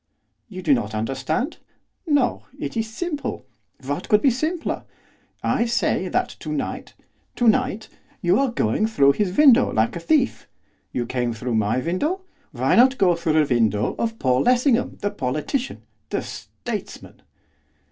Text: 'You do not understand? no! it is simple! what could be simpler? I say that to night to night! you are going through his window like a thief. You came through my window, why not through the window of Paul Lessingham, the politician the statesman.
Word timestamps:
'You 0.49 0.63
do 0.63 0.73
not 0.73 0.95
understand? 0.95 1.57
no! 2.07 2.47
it 2.57 2.75
is 2.75 2.89
simple! 2.91 3.45
what 3.85 4.09
could 4.09 4.23
be 4.23 4.31
simpler? 4.31 4.83
I 5.43 5.65
say 5.65 6.07
that 6.07 6.29
to 6.39 6.51
night 6.51 6.95
to 7.35 7.47
night! 7.47 7.87
you 8.19 8.39
are 8.39 8.49
going 8.49 8.87
through 8.87 9.11
his 9.11 9.37
window 9.37 9.71
like 9.71 9.95
a 9.95 9.99
thief. 9.99 10.47
You 10.91 11.05
came 11.05 11.33
through 11.33 11.53
my 11.53 11.77
window, 11.77 12.21
why 12.51 12.75
not 12.75 12.95
through 12.95 13.17
the 13.17 13.47
window 13.53 13.95
of 13.99 14.17
Paul 14.17 14.41
Lessingham, 14.41 14.97
the 15.01 15.11
politician 15.11 15.83
the 16.09 16.23
statesman. 16.23 17.21